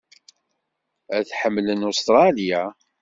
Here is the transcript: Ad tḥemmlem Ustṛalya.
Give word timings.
Ad 1.15 1.25
tḥemmlem 1.27 1.81
Ustṛalya. 1.89 2.63